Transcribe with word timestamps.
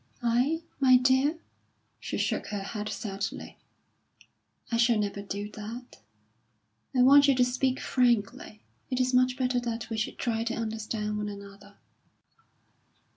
"I, 0.23 0.63
my 0.79 0.97
dear?" 0.97 1.37
she 1.99 2.17
shook 2.17 2.47
her 2.47 2.63
head 2.63 2.89
sadly. 2.89 3.59
"I 4.71 4.77
shall 4.77 4.97
never 4.97 5.21
do 5.21 5.51
that. 5.51 5.99
I 6.95 7.03
want 7.03 7.27
you 7.27 7.35
to 7.35 7.45
speak 7.45 7.79
frankly. 7.79 8.63
It 8.89 8.99
is 8.99 9.13
much 9.13 9.37
better 9.37 9.59
that 9.59 9.91
we 9.91 9.97
should 9.97 10.17
try 10.17 10.43
to 10.45 10.55
understand 10.55 11.19
one 11.19 11.29
another." 11.29 11.75